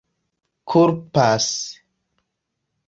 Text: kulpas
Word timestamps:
kulpas 0.69 1.49